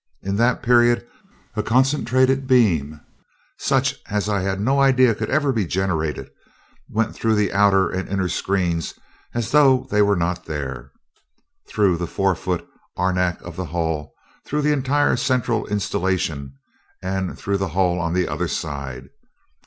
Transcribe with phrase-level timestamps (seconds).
[0.23, 1.05] In that period
[1.55, 3.01] a concentrated beam,
[3.59, 6.31] such as I had no idea could ever be generated,
[6.89, 8.95] went through the outer and inner screens
[9.35, 10.91] as though they were not there,
[11.67, 12.67] through the four foot
[12.97, 16.55] arenak of the hull, through the entire central installation,
[17.03, 19.07] and through the hull on the other side.